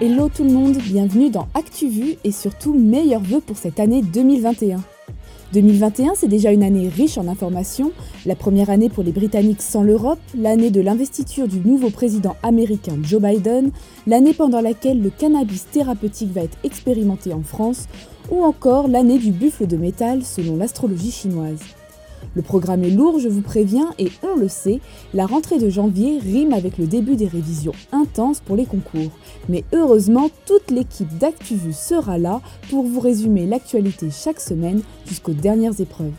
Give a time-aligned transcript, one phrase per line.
[0.00, 4.78] Hello tout le monde, bienvenue dans ActuVu et surtout meilleurs vœux pour cette année 2021.
[5.52, 7.90] 2021, c'est déjà une année riche en informations,
[8.24, 12.96] la première année pour les Britanniques sans l'Europe, l'année de l'investiture du nouveau président américain
[13.02, 13.72] Joe Biden,
[14.06, 17.88] l'année pendant laquelle le cannabis thérapeutique va être expérimenté en France,
[18.30, 21.58] ou encore l'année du buffle de métal selon l'astrologie chinoise.
[22.38, 24.78] Le programme est lourd, je vous préviens, et on le sait,
[25.12, 29.10] la rentrée de janvier rime avec le début des révisions intenses pour les concours.
[29.48, 32.40] Mais heureusement, toute l'équipe d'ActuVu sera là
[32.70, 36.12] pour vous résumer l'actualité chaque semaine jusqu'aux dernières épreuves.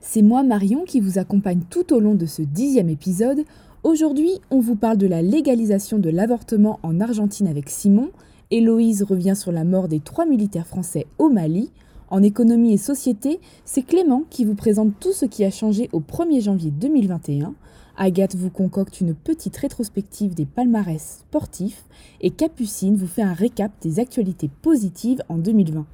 [0.00, 3.44] C'est moi Marion qui vous accompagne tout au long de ce dixième épisode.
[3.82, 8.08] Aujourd'hui, on vous parle de la légalisation de l'avortement en Argentine avec Simon.
[8.50, 11.70] Héloïse revient sur la mort des trois militaires français au Mali.
[12.10, 16.00] En économie et société, c'est Clément qui vous présente tout ce qui a changé au
[16.00, 17.54] 1er janvier 2021.
[17.96, 21.84] Agathe vous concocte une petite rétrospective des palmarès sportifs
[22.20, 25.86] et Capucine vous fait un récap des actualités positives en 2020.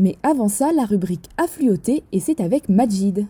[0.00, 3.26] Mais avant ça, la rubrique Affluoté et c'est avec Majid.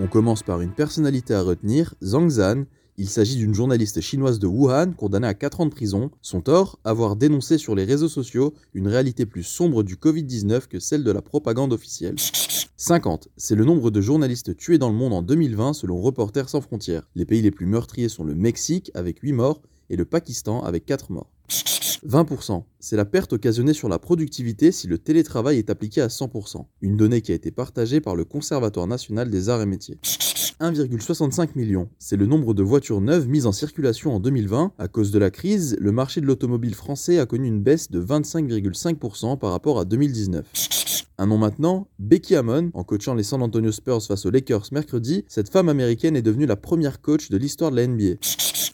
[0.00, 2.64] On commence par une personnalité à retenir, Zhang Zhan,
[2.98, 6.10] il s'agit d'une journaliste chinoise de Wuhan condamnée à 4 ans de prison.
[6.20, 10.80] Son tort Avoir dénoncé sur les réseaux sociaux une réalité plus sombre du Covid-19 que
[10.80, 12.16] celle de la propagande officielle.
[12.76, 13.28] 50.
[13.36, 17.08] C'est le nombre de journalistes tués dans le monde en 2020 selon Reporters sans frontières.
[17.14, 20.84] Les pays les plus meurtriers sont le Mexique avec 8 morts et le Pakistan avec
[20.84, 21.30] 4 morts.
[22.06, 26.64] 20%, c'est la perte occasionnée sur la productivité si le télétravail est appliqué à 100%,
[26.80, 29.98] une donnée qui a été partagée par le Conservatoire national des arts et métiers.
[30.60, 31.88] 1,65 million.
[31.98, 34.72] C'est le nombre de voitures neuves mises en circulation en 2020.
[34.78, 38.02] À cause de la crise, le marché de l'automobile français a connu une baisse de
[38.02, 40.44] 25,5% par rapport à 2019.
[41.18, 45.24] Un an maintenant, Becky Hammon, en coachant les San Antonio Spurs face aux Lakers mercredi,
[45.26, 48.18] cette femme américaine est devenue la première coach de l'histoire de la NBA.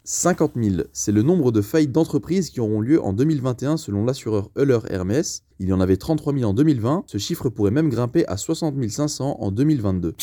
[0.06, 4.50] 50 000, c'est le nombre de faillites d'entreprises qui auront lieu en 2021 selon l'assureur
[4.58, 5.22] Euler Hermes.
[5.60, 8.74] Il y en avait 33 000 en 2020, ce chiffre pourrait même grimper à 60
[8.90, 10.14] 500 en 2022.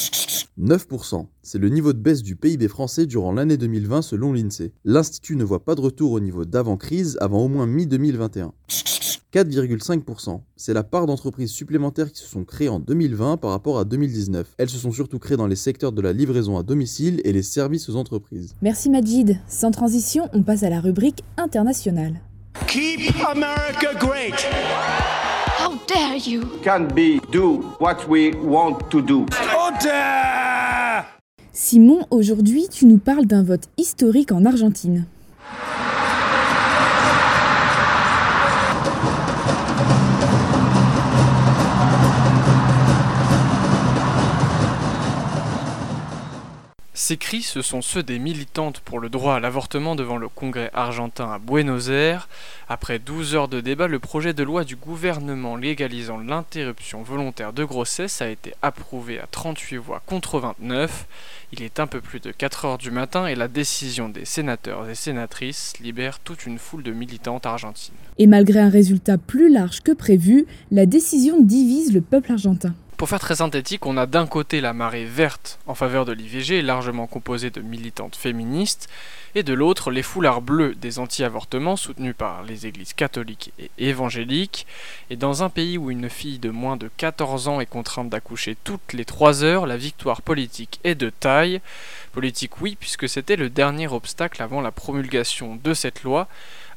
[0.59, 1.25] 9%.
[1.41, 4.73] C'est le niveau de baisse du PIB français durant l'année 2020 selon l'INSEE.
[4.83, 8.51] L'Institut ne voit pas de retour au niveau d'avant-crise avant au moins mi-2021.
[9.33, 10.41] 4,5%.
[10.57, 14.55] C'est la part d'entreprises supplémentaires qui se sont créées en 2020 par rapport à 2019.
[14.57, 17.43] Elles se sont surtout créées dans les secteurs de la livraison à domicile et les
[17.43, 18.55] services aux entreprises.
[18.61, 19.39] Merci Majid.
[19.47, 22.19] Sans transition, on passe à la rubrique internationale.
[22.67, 24.35] Keep America great.
[25.71, 26.41] How dare you?
[26.63, 29.25] Can be do what we want to do.
[31.53, 35.05] Simon, aujourd'hui, tu nous parles d'un vote historique en Argentine.
[47.03, 50.69] Ces cris, ce sont ceux des militantes pour le droit à l'avortement devant le Congrès
[50.71, 52.29] argentin à Buenos Aires.
[52.69, 57.63] Après 12 heures de débat, le projet de loi du gouvernement légalisant l'interruption volontaire de
[57.63, 61.07] grossesse a été approuvé à 38 voix contre 29.
[61.53, 64.87] Il est un peu plus de 4 heures du matin et la décision des sénateurs
[64.87, 67.95] et sénatrices libère toute une foule de militantes argentines.
[68.19, 72.75] Et malgré un résultat plus large que prévu, la décision divise le peuple argentin.
[73.01, 76.61] Pour faire très synthétique, on a d'un côté la marée verte en faveur de l'IVG,
[76.61, 78.87] largement composée de militantes féministes,
[79.33, 84.67] et de l'autre les foulards bleus des anti-avortements soutenus par les églises catholiques et évangéliques.
[85.09, 88.55] Et dans un pays où une fille de moins de 14 ans est contrainte d'accoucher
[88.63, 91.59] toutes les 3 heures, la victoire politique est de taille.
[92.11, 96.27] Politique oui, puisque c'était le dernier obstacle avant la promulgation de cette loi.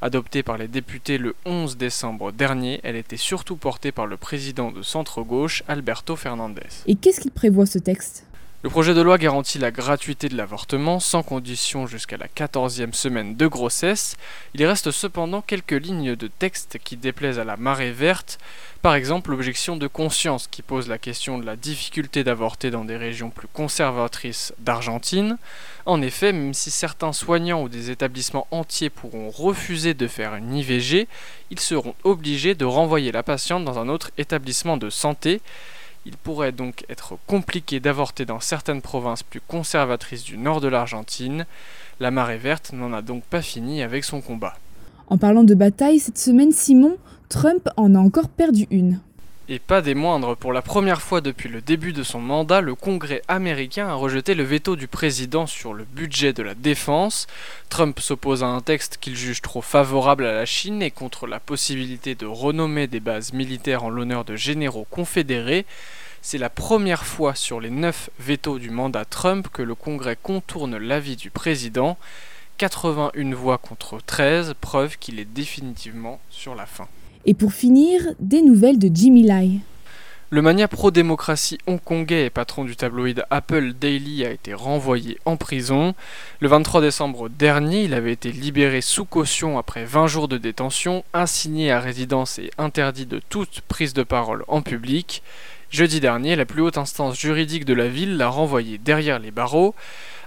[0.02, 4.72] Adoptée par les députés le 11 décembre dernier, elle était surtout portée par le président
[4.72, 6.62] de centre-gauche, Alberto Fernandez.
[6.86, 8.26] Et qu'est-ce qu'il prévoit ce texte?
[8.64, 13.36] Le projet de loi garantit la gratuité de l'avortement sans condition jusqu'à la 14e semaine
[13.36, 14.16] de grossesse.
[14.54, 18.38] Il reste cependant quelques lignes de texte qui déplaisent à la marée verte.
[18.80, 22.96] Par exemple, l'objection de conscience qui pose la question de la difficulté d'avorter dans des
[22.96, 25.36] régions plus conservatrices d'Argentine.
[25.84, 30.56] En effet, même si certains soignants ou des établissements entiers pourront refuser de faire une
[30.56, 31.06] IVG,
[31.50, 35.42] ils seront obligés de renvoyer la patiente dans un autre établissement de santé.
[36.06, 41.46] Il pourrait donc être compliqué d'avorter dans certaines provinces plus conservatrices du nord de l'Argentine.
[42.00, 44.54] La marée verte n'en a donc pas fini avec son combat.
[45.08, 46.96] En parlant de bataille, cette semaine, Simon,
[47.28, 49.00] Trump en a encore perdu une.
[49.46, 52.74] Et pas des moindres, pour la première fois depuis le début de son mandat, le
[52.74, 57.26] Congrès américain a rejeté le veto du président sur le budget de la défense.
[57.68, 61.40] Trump s'oppose à un texte qu'il juge trop favorable à la Chine et contre la
[61.40, 65.66] possibilité de renommer des bases militaires en l'honneur de généraux confédérés.
[66.22, 70.78] C'est la première fois sur les 9 vétos du mandat Trump que le Congrès contourne
[70.78, 71.98] l'avis du président.
[72.56, 76.88] 81 voix contre 13, preuve qu'il est définitivement sur la fin.
[77.26, 79.60] Et pour finir, des nouvelles de Jimmy Lai.
[80.28, 85.94] Le mania pro-démocratie hongkongais et patron du tabloïd Apple Daily a été renvoyé en prison.
[86.40, 91.02] Le 23 décembre dernier, il avait été libéré sous caution après 20 jours de détention,
[91.14, 95.22] assigné à résidence et interdit de toute prise de parole en public.
[95.70, 99.74] Jeudi dernier, la plus haute instance juridique de la ville l'a renvoyé derrière les barreaux.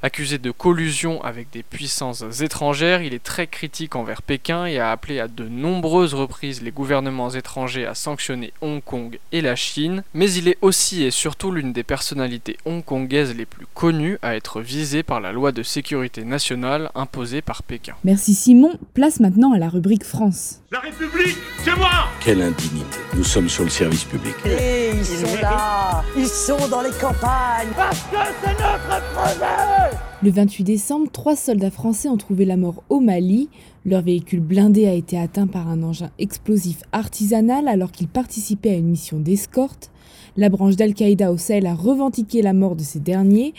[0.04, 4.92] Accusé de collusion avec des puissances étrangères, il est très critique envers Pékin et a
[4.92, 10.04] appelé à de nombreuses reprises les gouvernements étrangers à sanctionner Hong Kong et la Chine,
[10.14, 14.62] mais il est aussi et surtout l'une des personnalités hongkongaises les plus connues à être
[14.62, 17.96] visée par la loi de sécurité nationale imposée par Pékin.
[18.04, 20.62] Merci Simon, place maintenant à la rubrique France.
[20.72, 22.98] La République, c'est moi Quelle indignité.
[23.16, 24.36] Nous sommes sur le service public.
[24.46, 30.32] Et ils sont là Ils sont dans les campagnes Parce que c'est notre projet Le
[30.32, 33.48] 28 décembre, trois soldats français ont trouvé la mort au Mali.
[33.86, 38.78] Leur véhicule blindé a été atteint par un engin explosif artisanal alors qu'ils participaient à
[38.78, 39.90] une mission d'escorte.
[40.36, 43.54] La branche d'Al-Qaïda au Sahel a revendiqué la mort de ces derniers.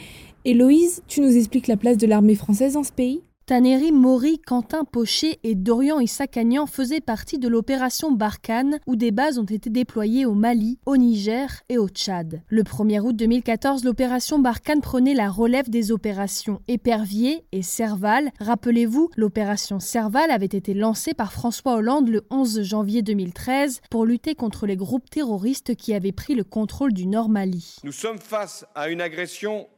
[0.44, 3.22] Héloïse, tu nous expliques la place de l'armée française dans ce pays?
[3.48, 9.38] Taneri Mori, Quentin Pochet et Dorian Issakagnan faisaient partie de l'opération Barkhane où des bases
[9.38, 12.42] ont été déployées au Mali, au Niger et au Tchad.
[12.48, 18.32] Le 1er août 2014, l'opération Barkhane prenait la relève des opérations Épervier et Serval.
[18.38, 24.34] Rappelez-vous, l'opération Serval avait été lancée par François Hollande le 11 janvier 2013 pour lutter
[24.34, 27.76] contre les groupes terroristes qui avaient pris le contrôle du Nord Mali.
[27.82, 29.68] Nous sommes face à une agression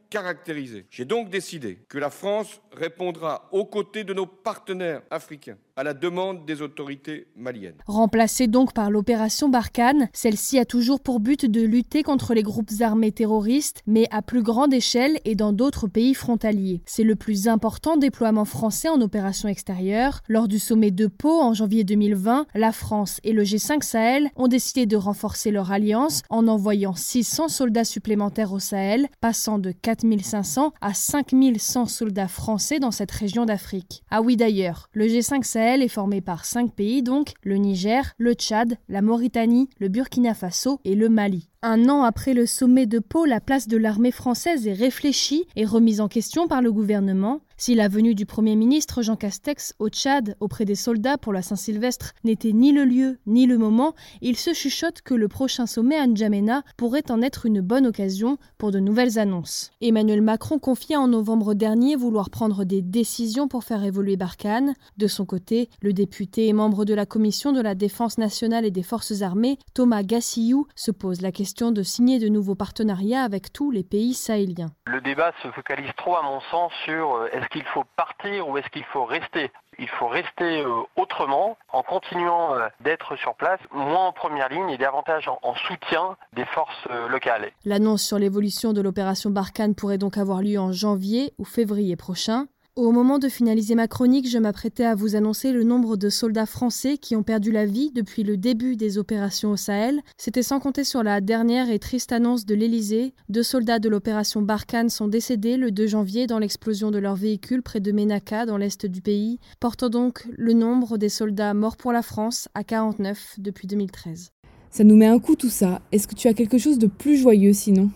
[0.89, 5.93] J'ai donc décidé que la France répondra aux côtés de nos partenaires africains à la
[5.93, 7.75] demande des autorités maliennes.
[7.85, 12.71] Remplacée donc par l'opération Barkhane, celle-ci a toujours pour but de lutter contre les groupes
[12.81, 16.81] armés terroristes, mais à plus grande échelle et dans d'autres pays frontaliers.
[16.85, 20.21] C'est le plus important déploiement français en opération extérieure.
[20.27, 24.47] Lors du sommet de Pau en janvier 2020, la France et le G5 Sahel ont
[24.47, 30.73] décidé de renforcer leur alliance en envoyant 600 soldats supplémentaires au Sahel, passant de 4500
[30.81, 34.03] à 5100 soldats français dans cette région d'Afrique.
[34.09, 38.33] Ah oui d'ailleurs, le G5 Sahel est formé par cinq pays donc, le Niger, le
[38.33, 41.50] Tchad, la Mauritanie, le Burkina Faso et le Mali.
[41.63, 45.63] Un an après le sommet de Pau, la place de l'armée française est réfléchie et
[45.63, 47.41] remise en question par le gouvernement.
[47.55, 51.43] Si la venue du Premier ministre Jean Castex au Tchad auprès des soldats pour la
[51.43, 55.97] Saint-Sylvestre n'était ni le lieu ni le moment, il se chuchote que le prochain sommet
[55.97, 59.69] à N'Djamena pourrait en être une bonne occasion pour de nouvelles annonces.
[59.79, 64.73] Emmanuel Macron confia en novembre dernier vouloir prendre des décisions pour faire évoluer Barkhane.
[64.97, 68.71] De son côté, le député et membre de la commission de la défense nationale et
[68.71, 73.51] des forces armées, Thomas Gassiou, se pose la question de signer de nouveaux partenariats avec
[73.51, 74.71] tous les pays sahéliens.
[74.85, 78.57] Le débat se focalise trop, à mon sens, sur euh, est-ce qu'il faut partir ou
[78.57, 79.51] est-ce qu'il faut rester?
[79.77, 84.69] Il faut rester euh, autrement en continuant euh, d'être sur place, moins en première ligne
[84.69, 87.51] et davantage en, en soutien des forces locales.
[87.65, 92.47] L'annonce sur l'évolution de l'opération Barkhane pourrait donc avoir lieu en janvier ou février prochain.
[92.77, 96.45] Au moment de finaliser ma chronique, je m'apprêtais à vous annoncer le nombre de soldats
[96.45, 99.99] français qui ont perdu la vie depuis le début des opérations au Sahel.
[100.15, 103.13] C'était sans compter sur la dernière et triste annonce de l'Elysée.
[103.27, 107.61] Deux soldats de l'opération Barkhane sont décédés le 2 janvier dans l'explosion de leur véhicule
[107.61, 111.91] près de Ménaka, dans l'est du pays, portant donc le nombre des soldats morts pour
[111.91, 114.31] la France à 49 depuis 2013.
[114.69, 115.81] Ça nous met un coup tout ça.
[115.91, 117.89] Est-ce que tu as quelque chose de plus joyeux sinon?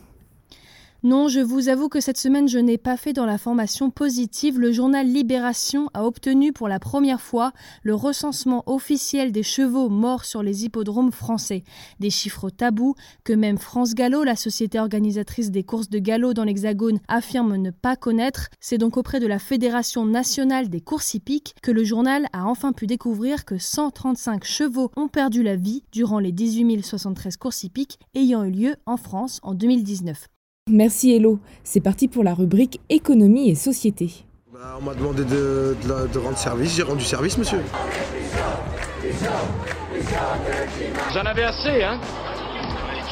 [1.05, 4.59] Non, je vous avoue que cette semaine, je n'ai pas fait dans la formation positive.
[4.59, 7.51] Le journal Libération a obtenu pour la première fois
[7.83, 11.63] le recensement officiel des chevaux morts sur les hippodromes français.
[11.99, 16.43] Des chiffres tabous que même France Gallo, la société organisatrice des courses de galop dans
[16.43, 18.49] l'Hexagone, affirme ne pas connaître.
[18.59, 22.73] C'est donc auprès de la Fédération nationale des courses hippiques que le journal a enfin
[22.73, 27.99] pu découvrir que 135 chevaux ont perdu la vie durant les 18 073 courses hippiques
[28.15, 30.29] ayant eu lieu en France en 2019.
[30.71, 34.09] Merci Hello, c'est parti pour la rubrique économie et société.
[34.51, 37.59] Bah, on m'a demandé de, de, de, rendre service, j'ai rendu service monsieur.
[39.93, 42.01] Vous en avez assez, hein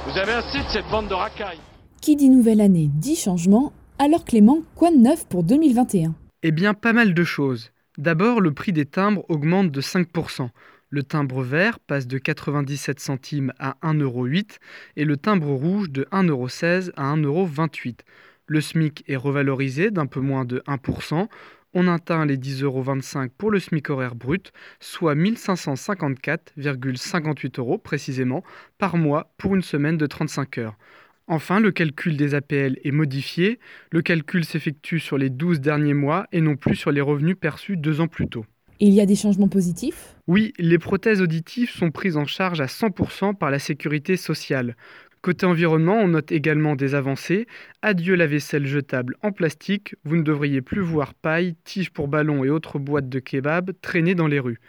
[0.07, 1.60] Vous avez assez de cette bande de racailles.
[2.01, 6.74] Qui dit nouvelle année dit changement, alors Clément, quoi de neuf pour 2021 Eh bien
[6.74, 7.69] pas mal de choses.
[8.00, 10.50] D'abord, le prix des timbres augmente de 5%.
[10.93, 14.59] Le timbre vert passe de 97 centimes à 1,08€
[14.95, 18.01] et le timbre rouge de 1,16€ à 1,28€.
[18.45, 21.27] Le SMIC est revalorisé d'un peu moins de 1%.
[21.73, 28.43] On atteint les 10,25€ pour le SMIC horaire brut, soit 1554,58 euros précisément
[28.77, 30.77] par mois pour une semaine de 35 heures.
[31.25, 33.59] Enfin, le calcul des APL est modifié.
[33.91, 37.77] Le calcul s'effectue sur les 12 derniers mois et non plus sur les revenus perçus
[37.77, 38.45] deux ans plus tôt.
[38.80, 40.15] Il y a des changements positifs?
[40.27, 44.75] Oui, les prothèses auditives sont prises en charge à 100% par la sécurité sociale.
[45.22, 47.48] Côté environnement, on note également des avancées.
[47.82, 52.44] Adieu la vaisselle jetable en plastique, vous ne devriez plus voir paille, tiges pour ballons
[52.44, 54.60] et autres boîtes de kebab traîner dans les rues.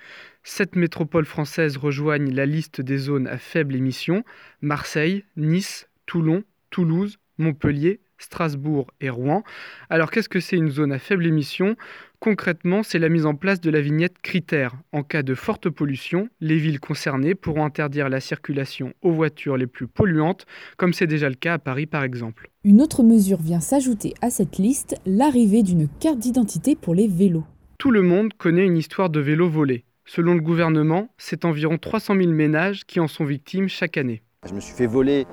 [0.44, 4.22] Sept métropoles françaises rejoignent la liste des zones à faible émission
[4.60, 9.42] Marseille, Nice, Toulon, Toulouse, Montpellier, Strasbourg et Rouen.
[9.90, 11.76] Alors qu'est-ce que c'est une zone à faible émission?
[12.20, 14.74] Concrètement, c'est la mise en place de la vignette critère.
[14.92, 19.66] En cas de forte pollution, les villes concernées pourront interdire la circulation aux voitures les
[19.66, 20.46] plus polluantes,
[20.78, 22.48] comme c'est déjà le cas à Paris par exemple.
[22.64, 27.44] Une autre mesure vient s'ajouter à cette liste, l'arrivée d'une carte d'identité pour les vélos.
[27.78, 29.84] Tout le monde connaît une histoire de vélo volé.
[30.06, 34.22] Selon le gouvernement, c'est environ 300 000 ménages qui en sont victimes chaque année.
[34.46, 35.26] Je me suis fait voler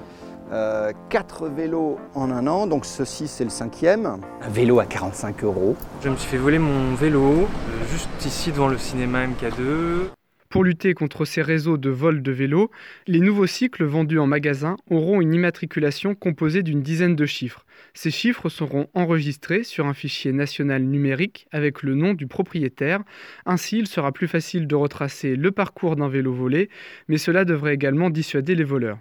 [0.51, 4.20] euh, 4 vélos en un an, donc ceci c'est le cinquième.
[4.41, 5.75] Un vélo à 45 euros.
[6.03, 7.46] Je me suis fait voler mon vélo, euh,
[7.89, 10.10] juste ici devant le cinéma MK2.
[10.51, 12.72] Pour lutter contre ces réseaux de vol de vélos,
[13.08, 17.65] les nouveaux cycles vendus en magasin auront une immatriculation composée d'une dizaine de chiffres.
[17.93, 23.01] Ces chiffres seront enregistrés sur un fichier national numérique avec le nom du propriétaire.
[23.46, 26.70] Ainsi, il sera plus facile de retracer le parcours d'un vélo volé,
[27.08, 29.00] mais cela devrait également dissuader les voleurs.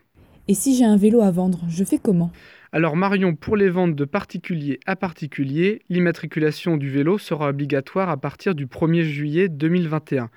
[0.50, 2.32] Et si j'ai un vélo à vendre, je fais comment?
[2.72, 8.16] Alors Marion, pour les ventes de particulier à particulier, l'immatriculation du vélo sera obligatoire à
[8.16, 10.28] partir du 1er juillet 2021.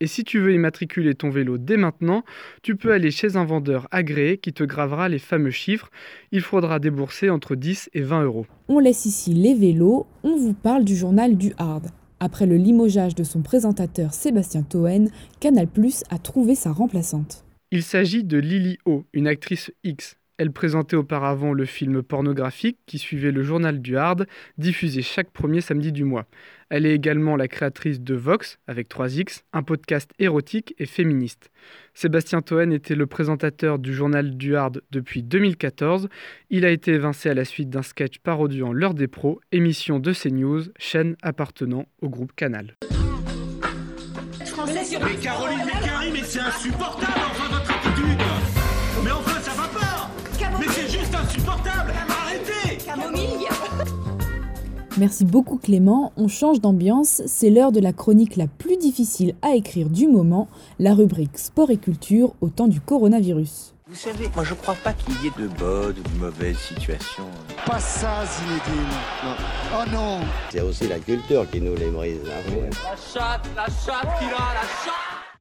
[0.00, 2.22] Et si tu veux immatriculer ton vélo dès maintenant,
[2.62, 5.90] tu peux aller chez un vendeur agréé qui te gravera les fameux chiffres.
[6.32, 8.44] Il faudra débourser entre 10 et 20 euros.
[8.68, 11.86] On laisse ici les vélos, on vous parle du journal du Hard.
[12.20, 15.08] Après le limogeage de son présentateur Sébastien Toen,
[15.40, 15.66] Canal+
[16.10, 17.46] a trouvé sa remplaçante.
[17.74, 20.18] Il s'agit de Lily O, une actrice X.
[20.36, 24.26] Elle présentait auparavant le film pornographique qui suivait le journal du Hard,
[24.58, 26.26] diffusé chaque premier samedi du mois.
[26.68, 31.50] Elle est également la créatrice de Vox, avec 3X, un podcast érotique et féministe.
[31.94, 36.10] Sébastien Toen était le présentateur du journal du Hard depuis 2014.
[36.50, 40.12] Il a été évincé à la suite d'un sketch parodiant l'heure des pros, émission de
[40.12, 42.76] CNews, chaîne appartenant au groupe Canal.
[44.38, 45.72] Mais Caroline
[46.12, 47.11] mais c'est insupportable
[54.98, 59.54] Merci beaucoup Clément, on change d'ambiance, c'est l'heure de la chronique la plus difficile à
[59.54, 63.74] écrire du moment, la rubrique sport et culture au temps du coronavirus.
[63.88, 67.24] Vous savez, moi je crois pas qu'il y ait de bonnes ou de mauvaises situations.
[67.66, 68.88] Pas ça, Zinedine.
[69.24, 69.34] Non.
[69.74, 70.18] Oh non
[70.50, 72.20] C'est aussi la culture qui nous les brise.
[72.26, 72.70] Hein.
[72.84, 74.94] La chatte, la chatte qu'il a, la chatte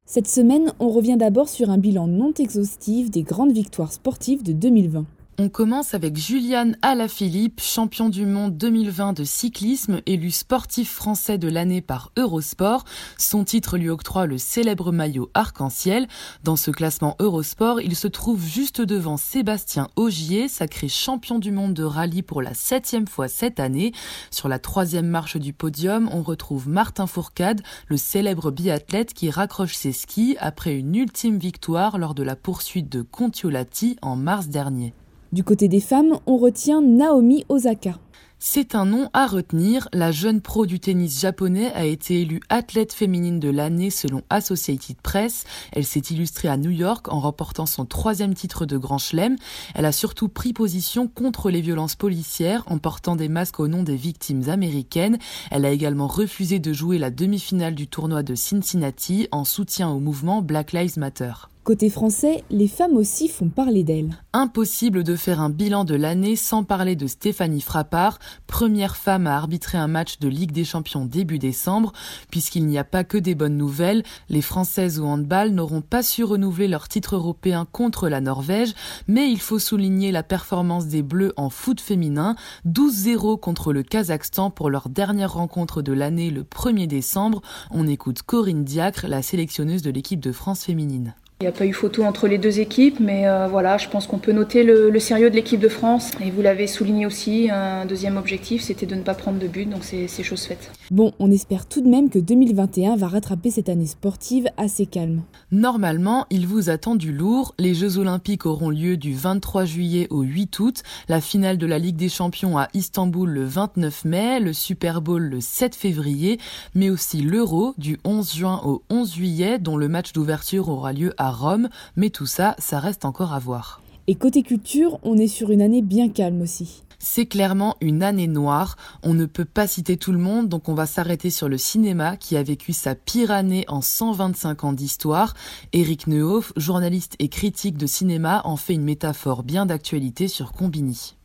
[0.05, 4.53] Cette semaine, on revient d'abord sur un bilan non exhaustif des grandes victoires sportives de
[4.53, 5.05] 2020.
[5.43, 11.47] On commence avec Juliane Alaphilippe, champion du monde 2020 de cyclisme, élu sportif français de
[11.47, 12.85] l'année par Eurosport.
[13.17, 16.07] Son titre lui octroie le célèbre maillot arc-en-ciel.
[16.43, 21.73] Dans ce classement Eurosport, il se trouve juste devant Sébastien Ogier, sacré champion du monde
[21.73, 23.93] de rallye pour la septième fois cette année.
[24.29, 29.73] Sur la troisième marche du podium, on retrouve Martin Fourcade, le célèbre biathlète qui raccroche
[29.73, 34.93] ses skis après une ultime victoire lors de la poursuite de Contiolati en mars dernier.
[35.31, 37.97] Du côté des femmes, on retient Naomi Osaka.
[38.37, 39.87] C'est un nom à retenir.
[39.93, 44.97] La jeune pro du tennis japonais a été élue athlète féminine de l'année selon Associated
[44.97, 45.45] Press.
[45.71, 49.37] Elle s'est illustrée à New York en remportant son troisième titre de Grand Chelem.
[49.73, 53.83] Elle a surtout pris position contre les violences policières en portant des masques au nom
[53.83, 55.17] des victimes américaines.
[55.49, 59.99] Elle a également refusé de jouer la demi-finale du tournoi de Cincinnati en soutien au
[59.99, 61.31] mouvement Black Lives Matter.
[61.63, 64.17] Côté français, les femmes aussi font parler d'elles.
[64.33, 69.37] Impossible de faire un bilan de l'année sans parler de Stéphanie Frappard, première femme à
[69.37, 71.93] arbitrer un match de Ligue des Champions début décembre.
[72.31, 76.23] Puisqu'il n'y a pas que des bonnes nouvelles, les Françaises au handball n'auront pas su
[76.23, 78.73] renouveler leur titre européen contre la Norvège,
[79.07, 84.49] mais il faut souligner la performance des Bleus en foot féminin, 12-0 contre le Kazakhstan
[84.49, 87.43] pour leur dernière rencontre de l'année le 1er décembre.
[87.69, 91.13] On écoute Corinne Diacre, la sélectionneuse de l'équipe de France féminine.
[91.41, 94.05] Il n'y a pas eu photo entre les deux équipes, mais euh, voilà, je pense
[94.05, 96.11] qu'on peut noter le, le sérieux de l'équipe de France.
[96.23, 99.67] Et vous l'avez souligné aussi, un deuxième objectif, c'était de ne pas prendre de but,
[99.67, 100.71] donc c'est chose faite.
[100.91, 105.23] Bon, on espère tout de même que 2021 va rattraper cette année sportive assez calme.
[105.51, 107.55] Normalement, il vous attend du lourd.
[107.57, 111.79] Les Jeux Olympiques auront lieu du 23 juillet au 8 août, la finale de la
[111.79, 116.39] Ligue des Champions à Istanbul le 29 mai, le Super Bowl le 7 février,
[116.75, 121.13] mais aussi l'Euro du 11 juin au 11 juillet, dont le match d'ouverture aura lieu
[121.17, 123.81] à Rome, mais tout ça, ça reste encore à voir.
[124.07, 126.83] Et côté culture, on est sur une année bien calme aussi.
[127.03, 128.77] C'est clairement une année noire.
[129.01, 132.15] On ne peut pas citer tout le monde, donc on va s'arrêter sur le cinéma
[132.15, 135.33] qui a vécu sa pire année en 125 ans d'histoire.
[135.73, 141.15] Eric Neuhoff, journaliste et critique de cinéma, en fait une métaphore bien d'actualité sur Combini.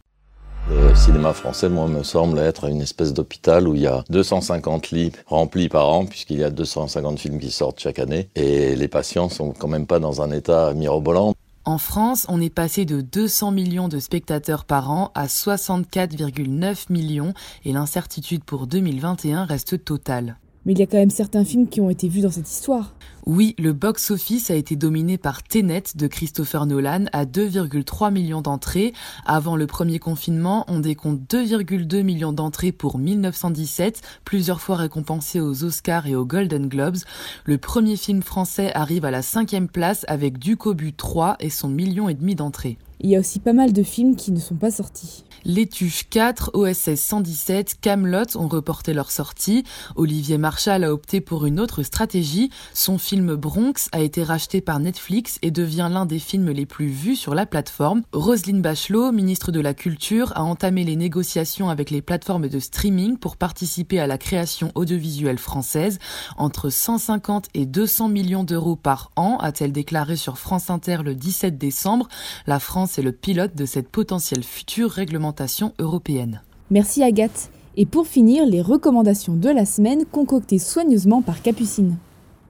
[0.68, 4.90] Le cinéma français, moi, me semble être une espèce d'hôpital où il y a 250
[4.90, 8.88] lits remplis par an, puisqu'il y a 250 films qui sortent chaque année, et les
[8.88, 11.34] patients sont quand même pas dans un état mirobolant.
[11.64, 17.34] En France, on est passé de 200 millions de spectateurs par an à 64,9 millions
[17.64, 20.36] et l'incertitude pour 2021 reste totale.
[20.66, 22.92] Mais il y a quand même certains films qui ont été vus dans cette histoire.
[23.24, 28.92] Oui, le box-office a été dominé par Tenet de Christopher Nolan à 2,3 millions d'entrées.
[29.24, 35.64] Avant le premier confinement, on décompte 2,2 millions d'entrées pour 1917, plusieurs fois récompensé aux
[35.64, 36.98] Oscars et aux Golden Globes.
[37.44, 42.08] Le premier film français arrive à la cinquième place avec Ducobu 3 et son million
[42.08, 42.76] et demi d'entrées.
[43.00, 45.25] Il y a aussi pas mal de films qui ne sont pas sortis.
[45.48, 49.62] Les Tuches 4, OSS 117, Camelot ont reporté leur sortie.
[49.94, 52.50] Olivier Marchal a opté pour une autre stratégie.
[52.74, 56.88] Son film Bronx a été racheté par Netflix et devient l'un des films les plus
[56.88, 58.02] vus sur la plateforme.
[58.12, 63.16] Roselyne Bachelot, ministre de la Culture, a entamé les négociations avec les plateformes de streaming
[63.16, 66.00] pour participer à la création audiovisuelle française.
[66.38, 71.56] Entre 150 et 200 millions d'euros par an, a-t-elle déclaré sur France Inter le 17
[71.56, 72.08] décembre.
[72.48, 75.35] La France est le pilote de cette potentielle future réglementation
[75.78, 76.42] européenne.
[76.70, 77.50] Merci Agathe.
[77.76, 81.96] Et pour finir, les recommandations de la semaine concoctées soigneusement par Capucine.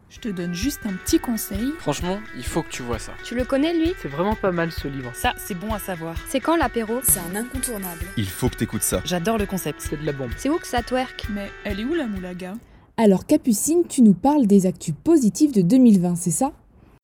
[0.08, 1.72] Je te donne juste un petit conseil.
[1.80, 3.12] Franchement, il faut que tu vois ça.
[3.24, 3.92] Tu le connais lui?
[4.00, 5.10] C'est vraiment pas mal ce livre.
[5.14, 6.14] Ça, c'est bon à savoir.
[6.28, 6.94] C'est quand l'apéro?
[7.02, 8.04] C'est un incontournable.
[8.16, 9.02] Il faut que t'écoutes ça.
[9.04, 9.80] J'adore le concept.
[9.80, 10.30] C'est de la bombe.
[10.36, 11.26] C'est où que ça twerk?
[11.34, 12.54] Mais elle est où la moulaga?
[12.96, 16.52] Alors Capucine, tu nous parles des actus positifs de 2020, c'est ça?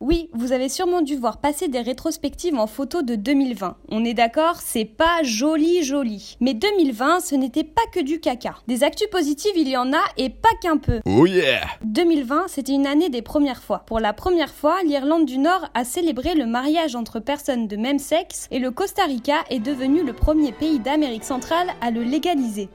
[0.03, 3.77] Oui, vous avez sûrement dû voir passer des rétrospectives en photo de 2020.
[3.89, 6.37] On est d'accord, c'est pas joli joli.
[6.41, 8.57] Mais 2020, ce n'était pas que du caca.
[8.67, 10.99] Des actus positives, il y en a et pas qu'un peu.
[11.07, 13.85] Oh yeah 2020, c'était une année des premières fois.
[13.87, 18.01] Pour la première fois, l'Irlande du Nord a célébré le mariage entre personnes de même
[18.01, 22.69] sexe et le Costa Rica est devenu le premier pays d'Amérique centrale à le légaliser.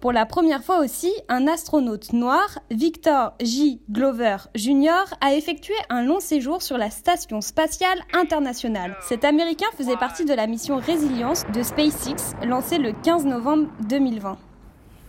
[0.00, 3.80] Pour la première fois aussi, un astronaute noir, Victor J.
[3.90, 8.96] Glover Jr., a effectué un long séjour sur la Station spatiale internationale.
[9.02, 14.38] Cet Américain faisait partie de la mission Résilience de SpaceX, lancée le 15 novembre 2020.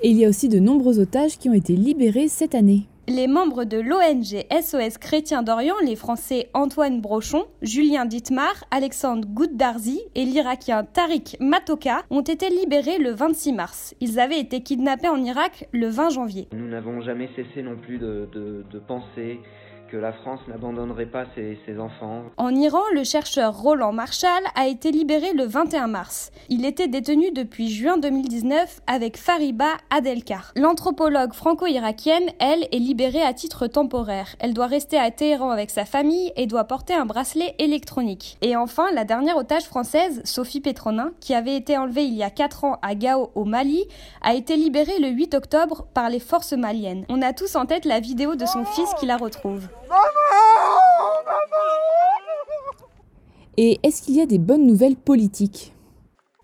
[0.01, 3.27] Et il y a aussi de nombreux otages qui ont été libérés cette année les
[3.27, 10.25] membres de l'ONG SOS Chrétien d'Orient, les Français Antoine Brochon, Julien Dittmar, Alexandre Gouddarzi et
[10.25, 13.95] l'Irakien Tariq Matoka ont été libérés le 26 mars.
[13.99, 16.47] Ils avaient été kidnappés en Irak le 20 janvier.
[16.53, 19.39] Nous n'avons jamais cessé non plus de penser
[19.91, 22.23] que la France n'abandonnerait pas ses, enfants.
[22.37, 26.31] En Iran, le chercheur Roland Marshall a été libéré le 21 mars.
[26.49, 30.51] Il était détenu depuis juin 2019 avec Fariba Adelkar.
[30.55, 34.35] L'anthropologue franco-irakienne, elle, est libérée à titre temporaire.
[34.39, 38.37] Elle doit rester à Téhéran avec sa famille et doit porter un bracelet électronique.
[38.41, 42.29] Et enfin, la dernière otage française, Sophie Pétronin, qui avait été enlevée il y a
[42.29, 43.85] 4 ans à Gao au Mali,
[44.21, 47.05] a été libérée le 8 octobre par les forces maliennes.
[47.09, 49.67] On a tous en tête la vidéo de son fils qui la retrouve.
[53.57, 55.73] Et est-ce qu'il y a des bonnes nouvelles politiques?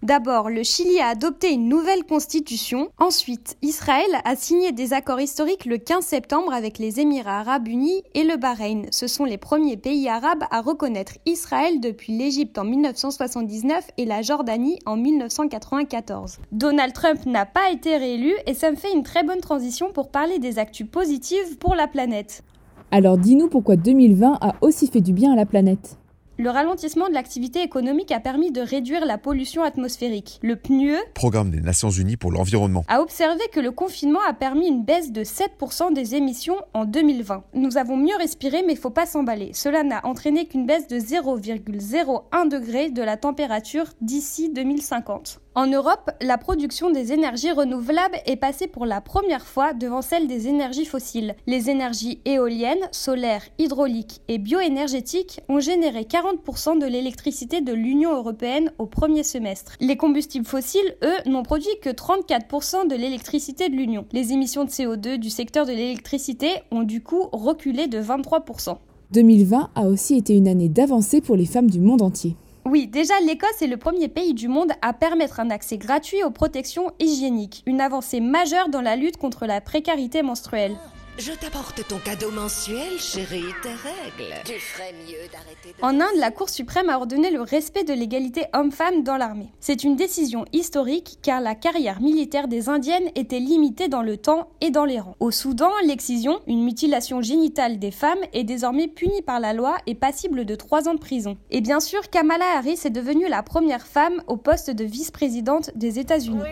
[0.05, 2.89] D'abord, le Chili a adopté une nouvelle constitution.
[2.99, 8.03] Ensuite, Israël a signé des accords historiques le 15 septembre avec les Émirats arabes unis
[8.13, 8.83] et le Bahreïn.
[8.91, 14.21] Ce sont les premiers pays arabes à reconnaître Israël depuis l'Égypte en 1979 et la
[14.21, 16.37] Jordanie en 1994.
[16.51, 20.11] Donald Trump n'a pas été réélu et ça me fait une très bonne transition pour
[20.11, 22.43] parler des actus positives pour la planète.
[22.91, 25.97] Alors dis-nous pourquoi 2020 a aussi fait du bien à la planète.
[26.37, 30.39] Le ralentissement de l'activité économique a permis de réduire la pollution atmosphérique.
[30.43, 34.67] Le PNUE, Programme des Nations Unies pour l'environnement, a observé que le confinement a permis
[34.67, 37.45] une baisse de 7% des émissions en 2020.
[37.53, 39.51] Nous avons mieux respiré mais faut pas s'emballer.
[39.53, 45.39] Cela n'a entraîné qu'une baisse de 0,01 degré de la température d'ici 2050.
[45.57, 50.27] En Europe, la production des énergies renouvelables est passée pour la première fois devant celle
[50.27, 51.33] des énergies fossiles.
[51.47, 58.73] Les énergies éoliennes, solaires, hydrauliques et bioénergétiques ont généré 40% de l'électricité de l'Union européenne
[58.79, 59.77] au premier semestre.
[59.79, 64.05] Les combustibles fossiles, eux, n'ont produit que 34% de l'électricité de l'Union.
[64.11, 68.75] Les émissions de CO2 du secteur de l'électricité ont du coup reculé de 23%.
[69.11, 72.35] 2020 a aussi été une année d'avancée pour les femmes du monde entier.
[72.67, 76.31] Oui, déjà l'Écosse est le premier pays du monde à permettre un accès gratuit aux
[76.31, 80.75] protections hygiéniques, une avancée majeure dans la lutte contre la précarité menstruelle.
[81.17, 84.33] Je t'apporte ton cadeau mensuel, chérie, tes règles.
[84.43, 85.81] Tu ferais mieux d'arrêter de...
[85.81, 89.47] En Inde, la Cour suprême a ordonné le respect de l'égalité homme-femme dans l'armée.
[89.61, 94.49] C'est une décision historique car la carrière militaire des Indiennes était limitée dans le temps
[94.59, 95.15] et dans les rangs.
[95.21, 99.95] Au Soudan, l'excision, une mutilation génitale des femmes, est désormais punie par la loi et
[99.95, 101.37] passible de 3 ans de prison.
[101.49, 105.97] Et bien sûr, Kamala Harris est devenue la première femme au poste de vice-présidente des
[105.97, 106.43] États-Unis.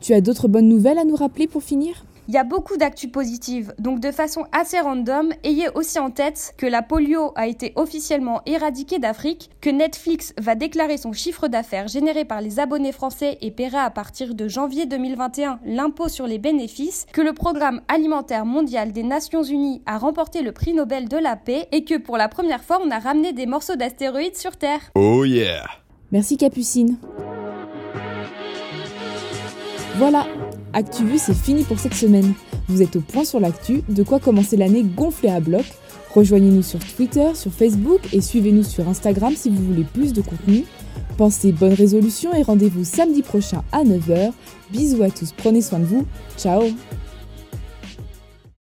[0.00, 2.04] Tu as d'autres bonnes nouvelles à nous rappeler pour finir?
[2.26, 6.54] Il y a beaucoup d'actu positives, donc de façon assez random, ayez aussi en tête
[6.56, 11.86] que la polio a été officiellement éradiquée d'Afrique, que Netflix va déclarer son chiffre d'affaires
[11.86, 16.38] généré par les abonnés français et paiera à partir de janvier 2021 l'impôt sur les
[16.38, 21.18] bénéfices, que le programme alimentaire mondial des Nations Unies a remporté le prix Nobel de
[21.18, 24.56] la paix et que pour la première fois on a ramené des morceaux d'astéroïdes sur
[24.56, 24.80] Terre.
[24.94, 25.66] Oh yeah
[26.10, 26.96] Merci Capucine.
[29.96, 30.26] Voilà,
[30.72, 32.34] ActuVu c'est fini pour cette semaine.
[32.68, 35.64] Vous êtes au point sur l'actu, de quoi commencer l'année gonflée à bloc.
[36.14, 40.64] Rejoignez-nous sur Twitter, sur Facebook et suivez-nous sur Instagram si vous voulez plus de contenu.
[41.16, 44.32] Pensez bonne résolution et rendez-vous samedi prochain à 9h.
[44.72, 46.06] Bisous à tous, prenez soin de vous.
[46.36, 46.62] Ciao